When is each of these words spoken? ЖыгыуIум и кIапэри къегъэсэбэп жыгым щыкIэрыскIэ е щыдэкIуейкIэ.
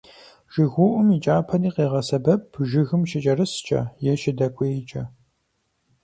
ЖыгыуIум 0.53 1.07
и 1.15 1.17
кIапэри 1.23 1.69
къегъэсэбэп 1.75 2.43
жыгым 2.69 3.01
щыкIэрыскIэ 3.09 3.81
е 4.11 4.13
щыдэкIуейкIэ. 4.21 5.03